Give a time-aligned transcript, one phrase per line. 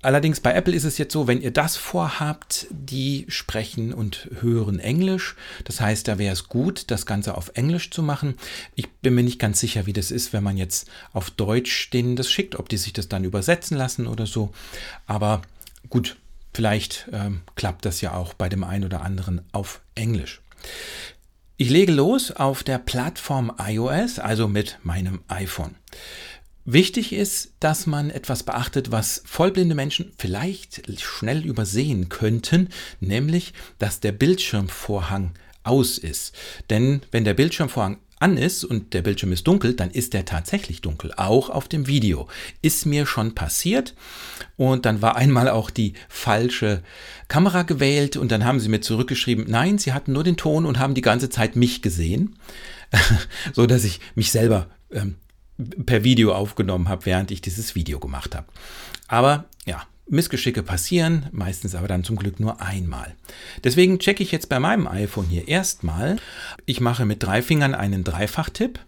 [0.01, 4.79] allerdings bei Apple ist es jetzt so, wenn ihr das vorhabt, die sprechen und hören
[4.79, 5.35] Englisch.
[5.63, 8.35] Das heißt, da wäre es gut, das Ganze auf Englisch zu machen.
[8.75, 12.15] Ich bin mir nicht ganz sicher, wie das ist, wenn man jetzt auf Deutsch denen
[12.15, 14.51] das schickt, ob die sich das dann übersetzen lassen oder so.
[15.05, 15.41] Aber
[15.89, 16.17] gut,
[16.53, 20.41] vielleicht ähm, klappt das ja auch bei dem einen oder anderen auf Englisch.
[21.59, 25.73] Ich lege los auf der Plattform iOS, also mit meinem iPhone.
[26.65, 32.69] Wichtig ist, dass man etwas beachtet, was vollblinde Menschen vielleicht schnell übersehen könnten,
[32.99, 35.31] nämlich, dass der Bildschirmvorhang
[35.63, 36.35] aus ist.
[36.69, 40.81] Denn wenn der Bildschirmvorhang an ist und der Bildschirm ist dunkel, dann ist der tatsächlich
[40.81, 42.27] dunkel, auch auf dem Video.
[42.61, 43.93] Ist mir schon passiert
[44.55, 46.81] und dann war einmal auch die falsche
[47.27, 50.79] Kamera gewählt und dann haben sie mir zurückgeschrieben, nein, sie hatten nur den Ton und
[50.79, 52.37] haben die ganze Zeit mich gesehen,
[53.53, 55.15] so dass ich mich selber ähm,
[55.85, 58.47] per Video aufgenommen habe, während ich dieses Video gemacht habe.
[59.07, 63.15] Aber ja, Missgeschicke passieren, meistens aber dann zum Glück nur einmal.
[63.63, 66.17] Deswegen checke ich jetzt bei meinem iPhone hier erstmal.
[66.65, 68.79] Ich mache mit drei Fingern einen Dreifachtipp.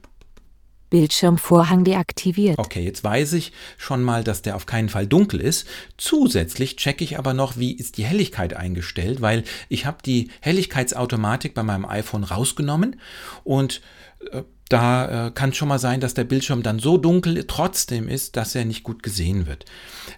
[0.89, 2.57] Bildschirmvorhang deaktiviert.
[2.57, 5.67] Okay, jetzt weiß ich schon mal, dass der auf keinen Fall dunkel ist.
[5.97, 11.53] Zusätzlich checke ich aber noch, wie ist die Helligkeit eingestellt, weil ich habe die Helligkeitsautomatik
[11.53, 12.99] bei meinem iPhone rausgenommen
[13.43, 13.81] und
[14.31, 18.37] äh, da äh, kann schon mal sein, dass der Bildschirm dann so dunkel trotzdem ist,
[18.37, 19.65] dass er nicht gut gesehen wird.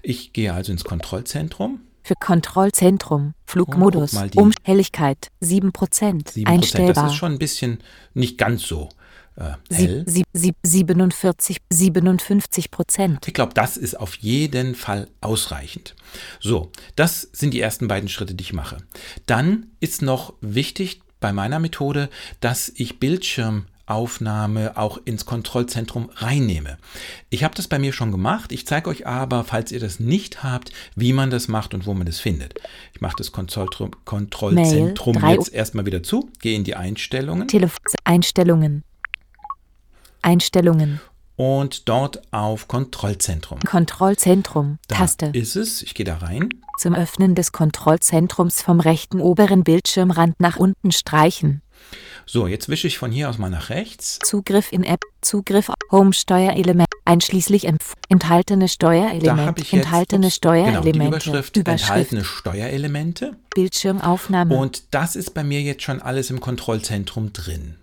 [0.01, 1.79] Ich gehe also ins Kontrollzentrum.
[2.03, 6.47] Für Kontrollzentrum, Flugmodus, oh, um Helligkeit 7%, 7%.
[6.47, 6.93] Einstellbar.
[6.93, 7.79] Das ist schon ein bisschen
[8.13, 8.89] nicht ganz so
[9.35, 10.03] äh, hell.
[10.07, 13.27] Sie, sie, 47, 57 Prozent.
[13.27, 15.95] Ich glaube, das ist auf jeden Fall ausreichend.
[16.39, 18.77] So, das sind die ersten beiden Schritte, die ich mache.
[19.25, 22.09] Dann ist noch wichtig bei meiner Methode,
[22.39, 26.77] dass ich Bildschirm Aufnahme auch ins Kontrollzentrum reinnehme.
[27.29, 28.51] Ich habe das bei mir schon gemacht.
[28.53, 31.93] Ich zeige euch aber, falls ihr das nicht habt, wie man das macht und wo
[31.93, 32.55] man das findet.
[32.93, 37.49] Ich mache das Kontrollzentrum Mail, jetzt erstmal wieder zu, gehe in die Einstellungen.
[37.49, 38.83] Telef Einstellungen.
[40.21, 41.01] Einstellungen.
[41.35, 43.59] Und dort auf Kontrollzentrum.
[43.61, 44.77] Kontrollzentrum.
[44.87, 45.31] Da Taste.
[45.33, 45.81] ist es.
[45.81, 46.49] Ich gehe da rein.
[46.77, 51.61] Zum Öffnen des Kontrollzentrums vom rechten oberen Bildschirmrand nach unten streichen.
[52.25, 54.19] So, jetzt wische ich von hier aus mal nach rechts.
[54.23, 57.67] Zugriff in App, Zugriff Home Steuerelement, einschließlich
[58.09, 63.35] enthaltene Steuerelement, enthaltene ups, Steuerelemente, genau, Überschrift, Überschrift, enthaltene Steuerelemente.
[63.53, 64.55] Bildschirmaufnahme.
[64.55, 67.75] Und das ist bei mir jetzt schon alles im Kontrollzentrum drin.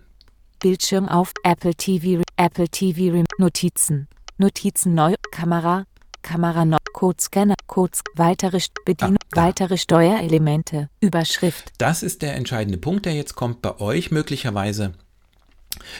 [0.59, 4.07] Bildschirm auf Apple TV, Apple TV Notizen,
[4.37, 5.83] Notizen neu, Kamera,
[6.21, 11.73] Kamera noch, Codescanner, Codes, weitere Bedienung, ah, weitere Steuerelemente, Überschrift.
[11.79, 14.93] Das ist der entscheidende Punkt, der jetzt kommt bei euch möglicherweise.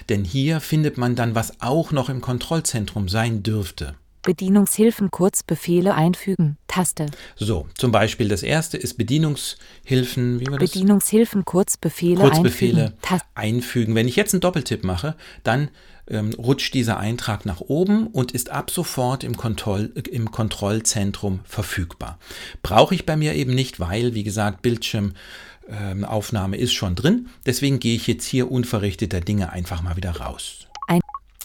[0.08, 3.96] Denn hier findet man dann, was auch noch im Kontrollzentrum sein dürfte.
[4.22, 6.58] Bedienungshilfen Kurzbefehle einfügen.
[6.68, 7.08] Taste.
[7.36, 10.72] So, zum Beispiel das erste ist Bedienungshilfen, wie war das?
[10.72, 13.22] Bedienungshilfen Kurzbefehle, Kurzbefehle einfügen.
[13.36, 13.96] Einfügen.
[13.96, 15.70] Wenn ich jetzt einen Doppeltipp mache, dann
[16.10, 22.20] ähm, rutscht dieser Eintrag nach oben und ist ab sofort im, Kontroll, im Kontrollzentrum verfügbar.
[22.64, 27.30] Brauche ich bei mir eben nicht, weil, wie gesagt, Bildschirmaufnahme ist schon drin.
[27.46, 30.69] Deswegen gehe ich jetzt hier unverrichteter Dinge einfach mal wieder raus.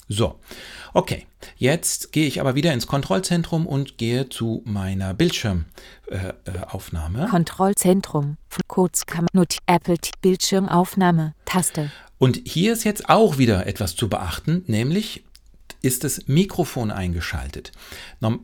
[0.09, 0.39] So,
[0.93, 1.27] okay.
[1.57, 7.21] Jetzt gehe ich aber wieder ins Kontrollzentrum und gehe zu meiner Bildschirmaufnahme.
[7.21, 7.29] Äh, äh.
[7.29, 8.37] Kontrollzentrum.
[8.67, 9.29] Kurzkammer.
[9.67, 11.35] Apple Bildschirmaufnahme.
[11.45, 11.91] Taste.
[12.19, 15.25] Und hier ist jetzt auch wieder etwas zu beachten, nämlich
[15.83, 17.73] ist das Mikrofon eingeschaltet.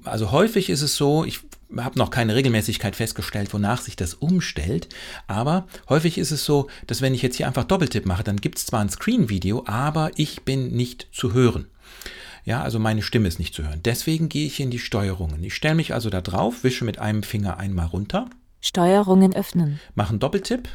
[0.04, 1.40] Also häufig ist es so, ich
[1.76, 4.88] habe noch keine Regelmäßigkeit festgestellt, wonach sich das umstellt,
[5.26, 8.58] aber häufig ist es so, dass wenn ich jetzt hier einfach Doppeltipp mache, dann gibt
[8.58, 11.66] es zwar ein Screen-Video, aber ich bin nicht zu hören.
[12.44, 13.80] Ja, also meine Stimme ist nicht zu hören.
[13.84, 15.44] Deswegen gehe ich in die Steuerungen.
[15.44, 18.28] Ich stelle mich also da drauf, wische mit einem Finger einmal runter,
[18.60, 19.80] Steuerungen öffnen.
[19.94, 20.68] mache einen Doppeltipp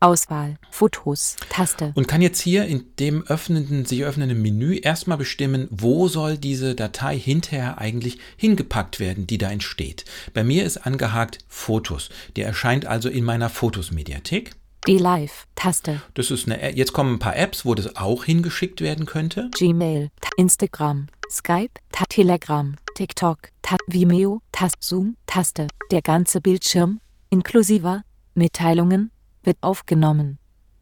[0.00, 0.58] Auswahl.
[0.70, 1.36] Fotos.
[1.48, 1.92] Taste.
[1.94, 6.74] und kann jetzt hier in dem öffnenden, sich öffnenden Menü erstmal bestimmen, wo soll diese
[6.74, 10.04] Datei hinterher eigentlich hingepackt werden, die da entsteht.
[10.34, 12.10] Bei mir ist angehakt Fotos.
[12.36, 14.52] Die erscheint also in meiner Fotos-Mediathek.
[14.86, 15.46] D-Live.
[15.54, 16.00] Taste.
[16.14, 19.50] Das ist eine, jetzt kommen ein paar Apps, wo das auch hingeschickt werden könnte.
[19.58, 20.10] Gmail.
[20.20, 21.08] Ta Instagram.
[21.30, 21.74] Skype.
[22.08, 22.76] Telegram.
[22.94, 23.50] TikTok.
[23.86, 24.40] Vimeo.
[24.80, 25.16] Zoom.
[25.26, 25.66] Taste.
[25.90, 28.02] Der ganze Bildschirm, inklusive
[28.34, 29.10] Mitteilungen,
[29.48, 30.38] wird aufgenommen.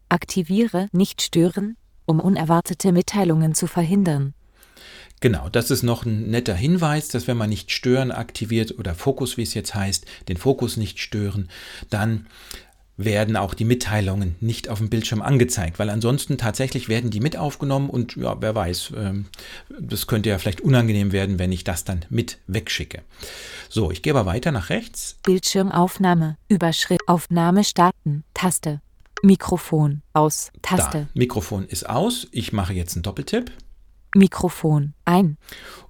[0.09, 4.35] Aktiviere Nicht stören, um unerwartete Mitteilungen zu verhindern.
[5.19, 9.35] Genau, das ist noch ein netter Hinweis, dass wenn man nicht stören aktiviert oder Fokus,
[9.37, 11.49] wie es jetzt heißt, den Fokus nicht stören,
[11.89, 12.27] dann
[12.97, 17.37] werden auch die Mitteilungen nicht auf dem Bildschirm angezeigt, weil ansonsten tatsächlich werden die mit
[17.37, 19.25] aufgenommen und ja, wer weiß, ähm,
[19.79, 23.03] das könnte ja vielleicht unangenehm werden, wenn ich das dann mit wegschicke.
[23.69, 25.17] So, ich gehe aber weiter nach rechts.
[25.23, 26.37] Bildschirmaufnahme.
[26.49, 27.01] Überschrift.
[27.07, 28.23] Aufnahme starten.
[28.33, 28.81] Taste.
[29.21, 30.01] Mikrofon.
[30.13, 30.51] Aus.
[30.61, 31.07] Taste.
[31.13, 32.27] Da, Mikrofon ist aus.
[32.31, 33.51] Ich mache jetzt einen Doppeltipp
[34.15, 34.93] Mikrofon.
[35.05, 35.37] Ein.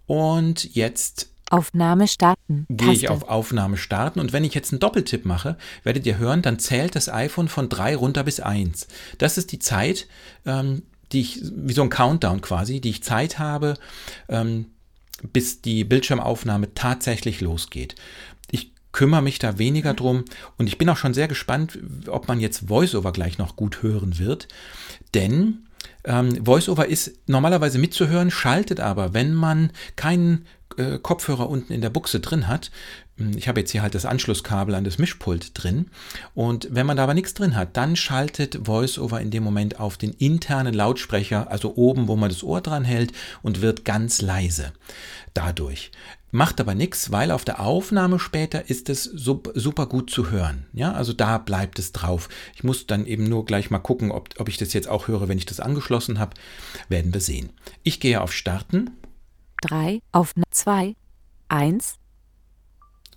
[0.06, 2.66] und jetzt Aufnahme starten.
[2.70, 6.42] gehe ich auf Aufnahme starten und wenn ich jetzt einen Doppeltipp mache, werdet ihr hören,
[6.42, 8.88] dann zählt das iPhone von 3 runter bis 1.
[9.18, 10.08] Das ist die Zeit,
[10.46, 13.76] ähm, die ich, wie so ein Countdown quasi, die ich Zeit habe,
[14.30, 14.68] ähm,
[15.34, 17.96] bis die Bildschirmaufnahme tatsächlich losgeht.
[18.52, 20.26] Ich kümmere mich da weniger drum
[20.58, 24.20] und ich bin auch schon sehr gespannt, ob man jetzt VoiceOver gleich noch gut hören
[24.20, 24.48] wird,
[25.14, 25.68] denn
[26.04, 30.46] ähm, VoiceOver ist normalerweise mitzuhören, schaltet aber, wenn man keinen
[30.78, 32.72] äh, Kopfhörer unten in der Buchse drin hat.
[33.18, 35.88] hm, Ich habe jetzt hier halt das Anschlusskabel an das Mischpult drin.
[36.34, 39.98] Und wenn man da aber nichts drin hat, dann schaltet VoiceOver in dem Moment auf
[39.98, 44.72] den internen Lautsprecher, also oben, wo man das Ohr dran hält, und wird ganz leise
[45.34, 45.92] dadurch.
[46.30, 50.66] Macht aber nichts, weil auf der Aufnahme später ist es sup- super gut zu hören.
[50.74, 52.28] Ja, also da bleibt es drauf.
[52.54, 55.30] Ich muss dann eben nur gleich mal gucken, ob, ob ich das jetzt auch höre,
[55.30, 56.36] wenn ich das angeschlossen habe.
[56.90, 57.52] Werden wir sehen.
[57.84, 58.92] Ich gehe auf Starten
[59.70, 60.02] 3.
[60.12, 60.96] Auf 2.
[61.50, 61.96] 1.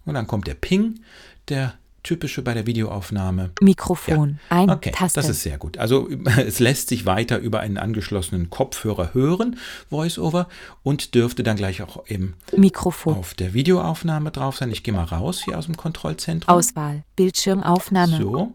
[0.05, 1.01] und dann kommt der Ping,
[1.49, 3.51] der typische bei der Videoaufnahme.
[3.61, 4.39] Mikrofon.
[4.49, 4.71] Ein.
[4.71, 5.21] Okay, Taste.
[5.21, 5.79] das ist sehr gut.
[5.79, 6.09] Also
[6.39, 9.59] es lässt sich weiter über einen angeschlossenen Kopfhörer hören,
[9.91, 10.49] VoiceOver,
[10.83, 13.17] und dürfte dann gleich auch eben Mikrofon.
[13.17, 14.71] auf der Videoaufnahme drauf sein.
[14.71, 16.55] Ich gehe mal raus hier aus dem Kontrollzentrum.
[16.55, 17.05] Auswahl.
[17.17, 18.17] Bildschirmaufnahme.
[18.17, 18.53] So,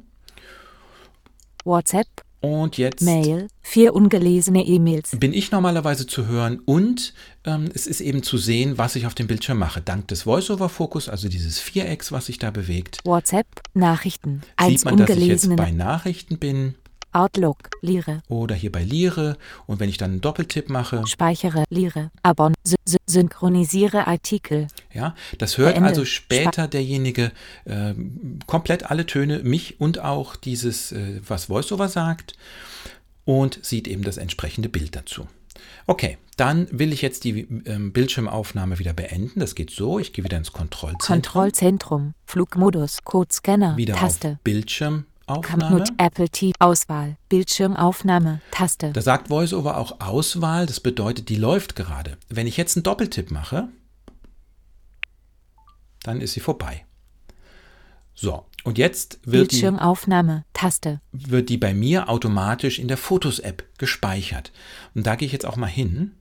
[1.64, 2.08] WhatsApp.
[2.54, 3.48] Und jetzt Mail.
[3.62, 5.12] Vier ungelesene E-Mails.
[5.20, 7.14] bin ich normalerweise zu hören und
[7.46, 9.82] ähm, es ist eben zu sehen, was ich auf dem Bildschirm mache.
[9.82, 13.48] Dank des Voice-Over-Fokus, also dieses Vierecks, was sich da bewegt, WhatsApp.
[13.74, 14.42] Nachrichten.
[14.66, 16.76] Sieht man, dass ich jetzt bei Nachrichten bin
[17.16, 17.70] Outlook.
[17.82, 18.22] Lire.
[18.28, 21.64] oder hier bei Lire und wenn ich dann einen Doppeltipp mache, Speichere.
[21.70, 22.12] Lire.
[22.24, 22.54] Abon.
[22.64, 24.68] Sy sy synchronisiere Artikel.
[24.94, 25.90] ja, das hört Beende.
[25.90, 27.32] also später derjenige
[27.66, 27.94] äh,
[28.48, 32.34] komplett alle Töne, mich und auch dieses, äh, was VoiceOver sagt
[33.24, 35.28] und sieht eben das entsprechende Bild dazu.
[35.88, 39.40] Okay, dann will ich jetzt die ähm, Bildschirmaufnahme wieder beenden.
[39.40, 40.00] Das geht so.
[40.00, 41.08] Ich gehe wieder ins Kontrollzentrum.
[41.22, 42.14] Kontrollzentrum.
[42.26, 43.04] Flugmodus.
[43.04, 43.78] Codescanner.
[43.78, 44.34] wieder Taste.
[44.34, 44.44] auf
[45.28, 45.84] Bildschirmaufnahme.
[45.84, 46.54] Kamnut Apple TV.
[46.60, 47.18] Auswahl.
[47.30, 48.42] Bildschirmaufnahme.
[48.52, 48.92] Taste.
[48.92, 52.18] Da sagt VoiceOver auch Auswahl, das bedeutet, die läuft gerade.
[52.30, 53.70] Wenn ich jetzt einen Doppeltipp mache,
[56.04, 56.86] dann ist sie vorbei.
[58.14, 60.46] So, und jetzt wird die, Bildschirmaufnahme.
[60.54, 61.02] Taste.
[61.12, 64.52] wird die bei mir automatisch in der Fotos-App gespeichert.
[64.94, 66.14] Und da gehe ich jetzt auch mal hin.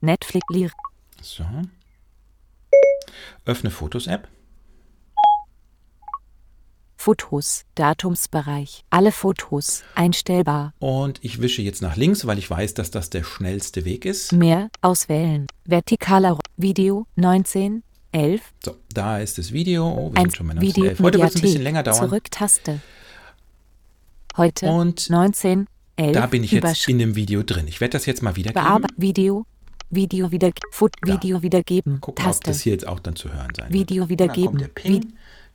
[0.00, 0.72] Netflix.
[1.22, 1.44] So.
[3.44, 4.28] Öffne Fotos-App.
[7.00, 12.90] Fotos, Datumsbereich, alle Fotos, einstellbar, Und ich wische jetzt nach links, weil ich weiß, dass
[12.90, 14.32] das der schnellste Weg ist.
[14.32, 19.86] mehr, auswählen, vertikaler Ro- Video, 19, 11, So, da ist das Video.
[19.86, 21.00] Oh, wir 1, sind schon bei Video, 1911.
[21.00, 22.08] Heute wird es ein bisschen länger dauern.
[22.08, 22.80] Zurück-Taste.
[24.36, 27.68] Heute, Und 19, 11, da bin ich jetzt in dem Video drin.
[27.68, 28.60] Ich werde das jetzt mal wiedergeben.
[28.64, 29.46] Bearbeit, Video,
[29.90, 30.94] Video wieder, Foot.
[31.04, 34.20] Video wiedergeben, Gucken, ob Taste, das hier jetzt auch dann zu hören sein Video wird.
[34.20, 34.46] Und dann wiedergeben.
[34.48, 35.12] kommt der Ping,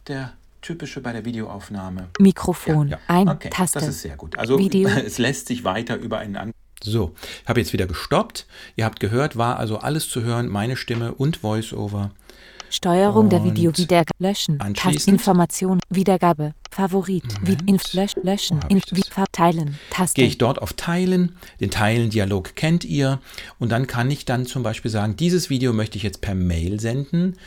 [0.08, 0.34] der
[0.64, 2.10] typische bei der Videoaufnahme.
[2.20, 4.38] Mikrofon, ein, okay, Taste, Das ist sehr gut.
[4.40, 4.90] Also Video.
[5.06, 6.52] es lässt sich weiter über einen an.
[6.82, 8.48] So, ich habe jetzt wieder gestoppt.
[8.76, 12.12] Ihr habt gehört, war also alles zu hören, meine Stimme und Voiceover.
[12.70, 18.62] Steuerung der Und Videowiedergabe, löschen, anschließend- Taste, Information, Wiedergabe, Favorit, wie, inf, lösch, löschen, Wo
[18.64, 18.98] hab in, ich das?
[18.98, 23.20] wie, verteilen, Taste, Gehe ich dort auf Teilen, den Teilen-Dialog kennt ihr
[23.60, 26.80] und dann kann ich dann zum Beispiel sagen, dieses Video möchte ich jetzt per Mail
[26.80, 27.38] senden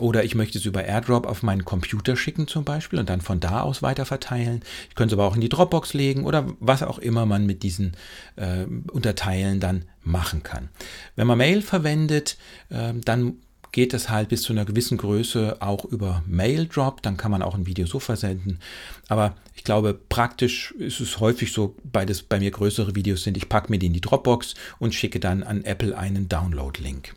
[0.00, 3.40] oder ich möchte es über AirDrop auf meinen Computer schicken zum Beispiel und dann von
[3.40, 4.62] da aus weiter verteilen.
[4.88, 7.62] Ich könnte es aber auch in die Dropbox legen oder was auch immer man mit
[7.62, 7.96] diesen
[8.36, 10.68] äh, Unterteilen dann machen kann.
[11.16, 12.38] Wenn man Mail verwendet,
[12.70, 13.36] äh, dann
[13.72, 17.54] geht es halt bis zu einer gewissen Größe auch über Mail-Drop, dann kann man auch
[17.54, 18.60] ein Video so versenden.
[19.08, 23.36] Aber ich glaube, praktisch ist es häufig so, bei, das, bei mir größere Videos sind,
[23.36, 27.14] ich packe mir die in die Dropbox und schicke dann an Apple einen Download-Link.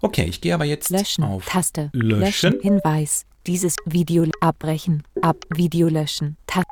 [0.00, 2.60] Okay, ich gehe aber jetzt löschen, auf Taste, Löschen.
[2.60, 6.62] Hinweis, dieses Video abbrechen, ab, Video löschen, Ta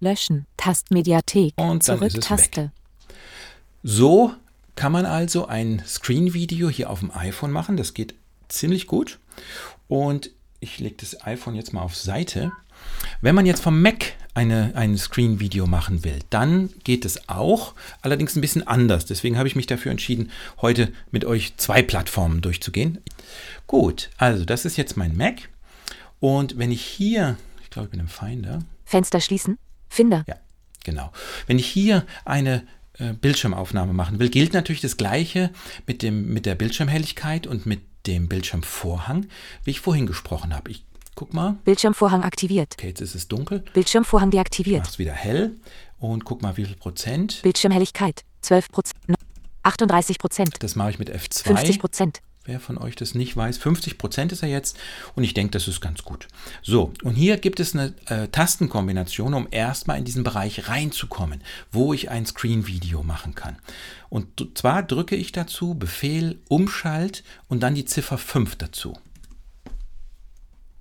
[0.00, 2.72] löschen, Tast, Mediathek, Und dann zurück, Taste,
[3.82, 4.32] So
[4.76, 7.76] kann man also ein Screen-Video hier auf dem iPhone machen.
[7.76, 8.14] Das geht
[8.48, 9.18] ziemlich gut.
[9.88, 10.30] Und
[10.60, 12.52] ich lege das iPhone jetzt mal auf Seite.
[13.20, 18.36] Wenn man jetzt vom Mac eine, ein Screen-Video machen will, dann geht es auch, allerdings
[18.36, 19.06] ein bisschen anders.
[19.06, 22.98] Deswegen habe ich mich dafür entschieden, heute mit euch zwei Plattformen durchzugehen.
[23.66, 25.48] Gut, also das ist jetzt mein Mac.
[26.20, 28.60] Und wenn ich hier, ich glaube, ich bin im Finder.
[28.84, 29.58] Fenster schließen,
[29.88, 30.36] Finder, Ja,
[30.84, 31.12] genau.
[31.46, 32.66] Wenn ich hier eine
[32.98, 35.50] äh, Bildschirmaufnahme machen will, gilt natürlich das Gleiche
[35.86, 39.26] mit, dem, mit der Bildschirmhelligkeit und mit dem Bildschirmvorhang,
[39.64, 40.70] wie ich vorhin gesprochen habe.
[40.70, 40.84] Ich
[41.20, 41.58] guck mal.
[41.64, 43.62] Bildschirmvorhang aktiviert, Okay, jetzt ist es dunkel.
[43.74, 45.54] Bildschirmvorhang deaktiviert, mache es wieder hell
[45.98, 47.40] und guck mal, wie viel Prozent.
[47.42, 49.16] Bildschirmhelligkeit, 12 Prozent,
[49.62, 51.42] 38 Prozent, Das mache ich mit F2.
[51.42, 54.78] 50 Prozent, Wer von euch das nicht weiß, 50 Prozent ist er jetzt
[55.14, 56.26] und ich denke, das ist ganz gut.
[56.62, 61.92] So, und hier gibt es eine äh, Tastenkombination, um erstmal in diesen Bereich reinzukommen, wo
[61.92, 63.58] ich ein Screen-Video machen kann.
[64.08, 68.96] Und zwar drücke ich dazu Befehl Umschalt und dann die Ziffer 5 dazu.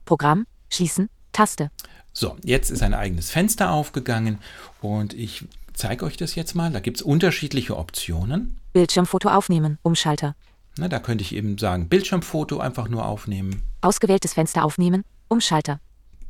[0.09, 1.69] Programm, schließen, Taste,
[2.13, 4.39] So, jetzt ist ein eigenes Fenster aufgegangen
[4.81, 6.71] und ich zeige euch das jetzt mal.
[6.71, 8.57] Da gibt es unterschiedliche Optionen.
[8.73, 10.33] Bildschirmfoto aufnehmen, Umschalter,
[10.79, 13.61] Na, da könnte ich eben sagen, Bildschirmfoto einfach nur aufnehmen.
[13.81, 15.79] Ausgewähltes Fenster aufnehmen, Umschalter.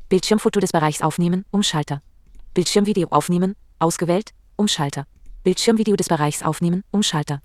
[0.09, 2.01] Bildschirmfoto des Bereichs aufnehmen, Umschalter.
[2.55, 5.05] Bildschirmvideo aufnehmen, ausgewählt, Umschalter.
[5.43, 7.41] Bildschirmvideo des Bereichs aufnehmen, Umschalter.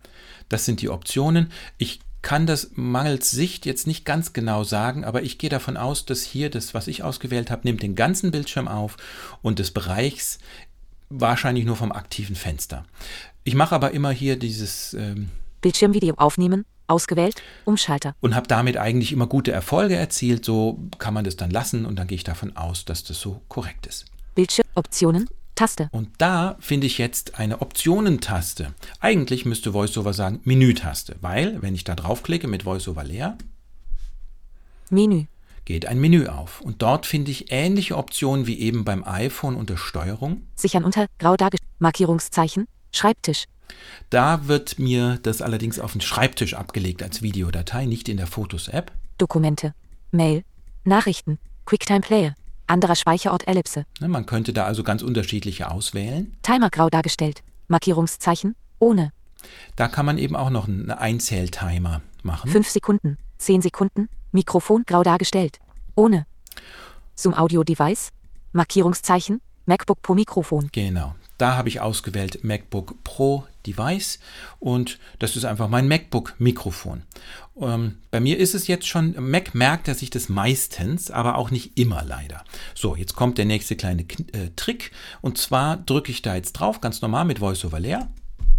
[0.49, 1.53] Das sind die Optionen.
[1.79, 6.07] Ich kann das mangels Sicht jetzt nicht ganz genau sagen, aber ich gehe davon aus,
[6.07, 8.97] dass hier das, was ich ausgewählt habe, nimmt den ganzen Bildschirm auf
[9.43, 10.38] und des Bereichs
[11.11, 12.87] wahrscheinlich nur vom aktiven Fenster.
[13.45, 15.28] Ich mache aber immer hier dieses ähm,
[15.61, 18.16] Bildschirmvideo aufnehmen, ausgewählt, Umschalter.
[18.21, 20.47] und habe damit eigentlich immer gute Erfolge erzielt.
[20.47, 23.43] So kann man das dann lassen und dann gehe ich davon aus, dass das so
[23.49, 24.07] korrekt ist.
[24.35, 25.88] Bildschirm, Optionen, Taste.
[25.92, 28.75] Und da finde ich jetzt eine Optionentaste.
[29.00, 33.38] Eigentlich müsste VoiceOver sagen Menütaste, weil wenn ich da draufklicke mit VoiceOver leer,
[34.90, 35.25] Menü.
[35.64, 36.61] geht ein Menü auf.
[36.61, 40.42] Und dort finde ich ähnliche Optionen wie eben beim iPhone unter Steuerung.
[40.56, 43.44] Sichern unter, grau dargestellt, Markierungszeichen, Schreibtisch.
[44.11, 48.92] Da wird mir das allerdings auf den Schreibtisch abgelegt als Videodatei, nicht in der Fotos-App.
[49.18, 49.75] Dokumente.
[50.11, 50.44] Mail.
[50.84, 51.38] Nachrichten.
[51.64, 52.34] Quicktime Player.
[52.66, 53.85] Anderer Speicherort Ellipse.
[54.00, 56.37] Ne, Man könnte da also ganz unterschiedliche auswählen.
[56.42, 57.42] Timer grau dargestellt.
[57.68, 58.54] Markierungszeichen.
[58.78, 59.12] Ohne.
[59.76, 62.50] Da kann man eben auch noch einen Einzähltimer machen.
[62.50, 63.18] 5 Sekunden.
[63.38, 64.09] 10 Sekunden.
[64.33, 65.59] Mikrofon grau dargestellt.
[65.94, 66.26] Ohne.
[67.14, 68.11] Zoom Audio Device.
[68.52, 69.40] Markierungszeichen.
[69.66, 70.68] MacBook Pro Mikrofon.
[70.73, 71.14] Genau.
[71.38, 74.18] Da habe ich ausgewählt MacBook Pro Device
[74.59, 77.02] und das ist einfach mein MacBook Mikrofon.
[77.61, 81.50] Ähm, bei mir ist es jetzt schon, Mac merkt er sich das meistens, aber auch
[81.50, 82.44] nicht immer leider.
[82.75, 84.90] So, jetzt kommt der nächste kleine Kn- äh, Trick
[85.21, 88.09] und zwar drücke ich da jetzt drauf, ganz normal mit VoiceOver leer.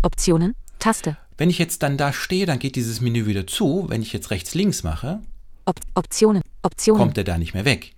[0.02, 0.56] Optionen.
[0.80, 1.18] Taste.
[1.38, 3.86] Wenn ich jetzt dann da stehe, dann geht dieses Menü wieder zu.
[3.90, 5.22] Wenn ich jetzt rechts-links mache,
[5.66, 6.42] Op Optionen.
[6.62, 7.02] Optionen.
[7.02, 7.94] kommt er da nicht mehr weg.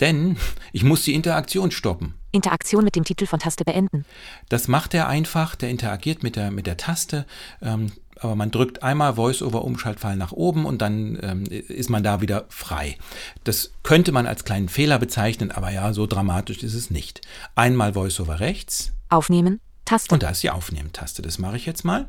[0.00, 0.36] Denn
[0.72, 2.14] ich muss die Interaktion stoppen.
[2.34, 4.04] Interaktion mit dem Titel von Taste beenden.
[4.48, 7.26] Das macht er einfach, der interagiert mit der, mit der Taste.
[7.62, 12.44] Ähm, aber man drückt einmal Voice-over-Umschaltpfeil nach oben und dann ähm, ist man da wieder
[12.48, 12.96] frei.
[13.42, 17.20] Das könnte man als kleinen Fehler bezeichnen, aber ja, so dramatisch ist es nicht.
[17.54, 18.92] Einmal Voice-over rechts.
[19.08, 20.14] Aufnehmen, Taste.
[20.14, 21.22] Und da ist die Aufnehmen-Taste.
[21.22, 22.08] Das mache ich jetzt mal.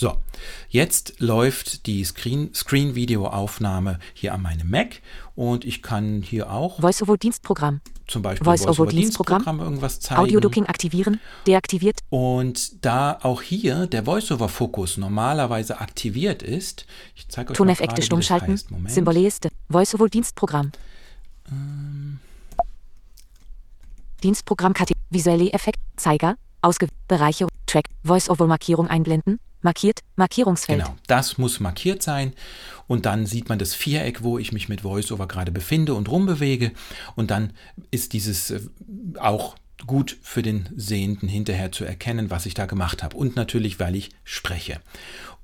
[0.00, 0.16] So,
[0.68, 5.02] jetzt läuft die Screen-Video-Aufnahme Screen hier an meinem Mac
[5.34, 10.20] und ich kann hier auch Voice-over-Dienstprogramm zum Beispiel Voice-over-Dienstprogramm Voice irgendwas zeigen.
[10.20, 11.98] Audio-Ducking aktivieren, deaktiviert.
[12.10, 16.86] Und da auch hier der Voice-over-Fokus normalerweise aktiviert ist,
[17.16, 20.70] ich zeige euch Toneffekte stummschalten, Symboleste, Voice-over-Dienstprogramm.
[21.50, 22.20] Ähm.
[24.22, 24.74] Dienstprogramm
[25.10, 30.78] visuelle Effekt, Zeiger, Ausge Bereiche, Track, Voice-over-Markierung einblenden, markiert, Markierungsfeld.
[30.78, 32.32] Genau, das muss markiert sein
[32.86, 36.72] und dann sieht man das Viereck, wo ich mich mit VoiceOver gerade befinde und rumbewege
[37.16, 37.52] und dann
[37.90, 38.60] ist dieses äh,
[39.18, 43.78] auch gut für den Sehenden hinterher zu erkennen, was ich da gemacht habe und natürlich,
[43.78, 44.80] weil ich spreche.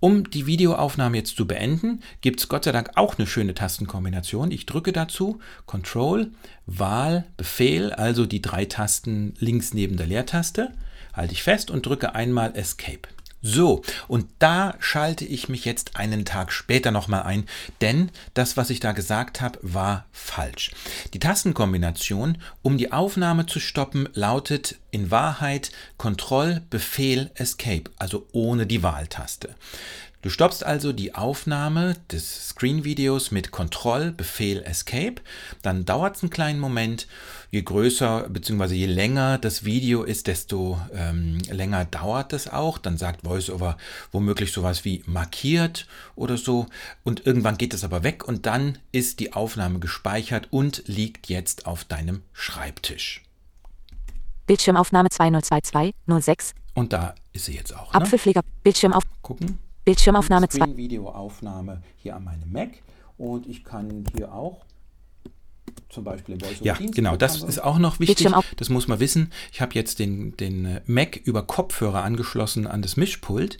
[0.00, 4.50] Um die Videoaufnahme jetzt zu beenden, gibt es Gott sei Dank auch eine schöne Tastenkombination.
[4.50, 6.32] Ich drücke dazu Control,
[6.66, 10.72] Wahl, Befehl, also die drei Tasten links neben der Leertaste,
[11.14, 13.08] halte ich fest und drücke einmal Escape.
[13.46, 17.44] So, und da schalte ich mich jetzt einen Tag später nochmal ein,
[17.82, 20.70] denn das, was ich da gesagt habe, war falsch.
[21.12, 28.66] Die Tastenkombination, um die Aufnahme zu stoppen, lautet in Wahrheit Control, Befehl, Escape, also ohne
[28.66, 29.54] die Wahltaste.
[30.24, 35.16] Du stoppst also die Aufnahme des Screen-Videos mit Control, Befehl, Escape.
[35.60, 37.06] Dann dauert es einen kleinen Moment.
[37.50, 38.74] Je größer bzw.
[38.74, 42.78] je länger das Video ist, desto ähm, länger dauert es auch.
[42.78, 43.76] Dann sagt VoiceOver
[44.12, 46.68] womöglich sowas wie markiert oder so.
[47.02, 51.66] Und irgendwann geht es aber weg und dann ist die Aufnahme gespeichert und liegt jetzt
[51.66, 53.22] auf deinem Schreibtisch.
[54.46, 55.92] Bildschirmaufnahme 2022
[56.72, 57.92] Und da ist sie jetzt auch.
[57.92, 58.00] Ne?
[58.00, 59.02] Apfelpfleger, Bildschirmauf.
[59.20, 59.58] Gucken.
[59.84, 60.76] Bildschirmaufnahme 2.
[60.76, 62.70] Videoaufnahme hier an meinem Mac
[63.18, 64.64] und ich kann hier auch
[65.88, 68.28] zum Beispiel im Ja, genau, das ist auch noch wichtig.
[68.56, 69.30] Das muss man wissen.
[69.52, 73.58] Ich habe jetzt den, den Mac über Kopfhörer angeschlossen an das Mischpult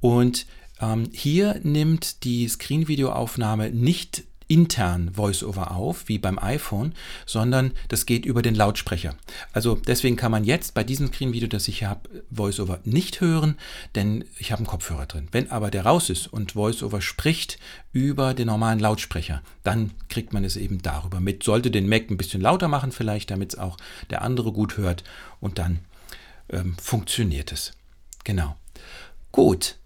[0.00, 0.46] und
[0.80, 6.94] ähm, hier nimmt die Screen-Videoaufnahme nicht intern VoiceOver auf, wie beim iPhone,
[7.24, 9.14] sondern das geht über den Lautsprecher.
[9.54, 13.56] Also deswegen kann man jetzt bei diesem Screen-Video, das ich habe, VoiceOver nicht hören,
[13.94, 15.28] denn ich habe einen Kopfhörer drin.
[15.32, 17.58] Wenn aber der raus ist und VoiceOver spricht
[17.92, 21.42] über den normalen Lautsprecher, dann kriegt man es eben darüber mit.
[21.44, 23.78] Sollte den Mac ein bisschen lauter machen vielleicht, damit es auch
[24.10, 25.02] der andere gut hört
[25.40, 25.78] und dann
[26.50, 27.72] ähm, funktioniert es.
[28.24, 28.56] Genau.
[29.32, 29.76] Gut,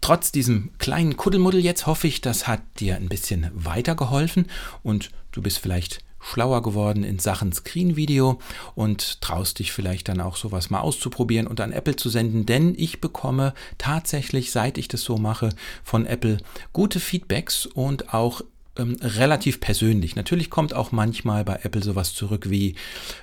[0.00, 4.46] Trotz diesem kleinen Kuddelmuddel jetzt hoffe ich, das hat dir ein bisschen weitergeholfen
[4.82, 8.38] und du bist vielleicht schlauer geworden in Sachen Screen-Video
[8.74, 12.74] und traust dich vielleicht dann auch sowas mal auszuprobieren und an Apple zu senden, denn
[12.76, 15.50] ich bekomme tatsächlich, seit ich das so mache,
[15.84, 16.38] von Apple
[16.72, 18.42] gute Feedbacks und auch
[18.78, 20.16] ähm, relativ persönlich.
[20.16, 22.76] Natürlich kommt auch manchmal bei Apple sowas zurück wie,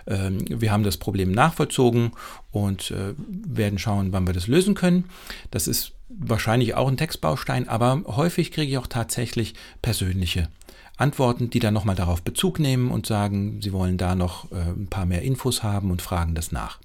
[0.07, 2.11] ähm, wir haben das Problem nachvollzogen
[2.51, 5.05] und äh, werden schauen, wann wir das lösen können.
[5.51, 10.49] Das ist wahrscheinlich auch ein Textbaustein, aber häufig kriege ich auch tatsächlich persönliche
[10.97, 14.87] Antworten, die dann nochmal darauf Bezug nehmen und sagen, sie wollen da noch äh, ein
[14.87, 16.79] paar mehr Infos haben und fragen das nach.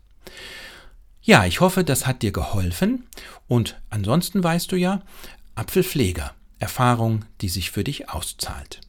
[1.23, 3.07] Ja, ich hoffe, das hat dir geholfen
[3.47, 5.03] und ansonsten weißt du ja,
[5.55, 8.81] Apfelpfleger, Erfahrung, die sich für dich auszahlt.